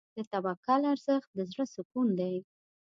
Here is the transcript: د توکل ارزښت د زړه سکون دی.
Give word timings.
د 0.15 0.19
توکل 0.31 0.81
ارزښت 0.93 1.29
د 1.37 1.39
زړه 1.51 1.65
سکون 1.73 2.07
دی. 2.19 2.35